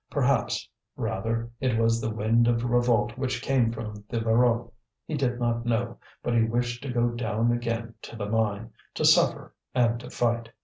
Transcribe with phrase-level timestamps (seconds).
[0.09, 4.71] Perhaps, rather, it was the wind of revolt which came from the Voreux.
[5.05, 9.05] He did not know, but he wished to go down again to the mine, to
[9.05, 10.49] suffer and to fight.